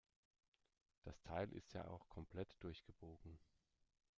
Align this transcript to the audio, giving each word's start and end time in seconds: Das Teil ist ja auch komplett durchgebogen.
Das 1.03 1.21
Teil 1.21 1.51
ist 1.53 1.73
ja 1.75 1.87
auch 1.87 2.09
komplett 2.09 2.55
durchgebogen. 2.63 3.37